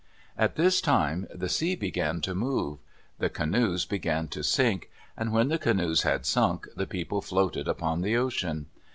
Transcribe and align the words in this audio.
At 0.35 0.55
this 0.55 0.81
time 0.81 1.27
the 1.31 1.47
sea 1.47 1.75
began 1.75 2.21
to 2.21 2.33
move. 2.33 2.79
The 3.19 3.29
canoes 3.29 3.85
began 3.85 4.29
to 4.29 4.41
sink, 4.43 4.89
and 5.15 5.31
when 5.31 5.49
the 5.49 5.59
canoes 5.59 6.01
had 6.01 6.25
sunk, 6.25 6.65
the 6.75 6.87
people 6.87 7.21
floated 7.21 7.67
upon 7.67 8.01
the 8.01 8.17
ocean. 8.17 8.65